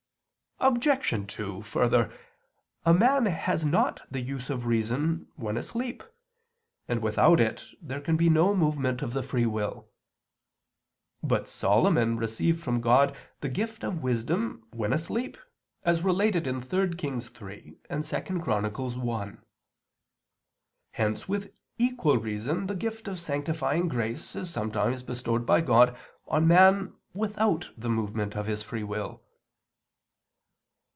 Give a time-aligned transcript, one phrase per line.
[0.63, 1.25] Obj.
[1.35, 2.15] 2: Further,
[2.85, 6.03] a man has not the use of reason when asleep,
[6.87, 9.89] and without it there can be no movement of the free will.
[11.23, 15.35] But Solomon received from God the gift of wisdom when asleep,
[15.83, 19.43] as related in 3 Kings 3 and 2 Paral 1.
[20.91, 25.97] Hence with equal reason the gift of sanctifying grace is sometimes bestowed by God
[26.27, 29.23] on man without the movement of his free will.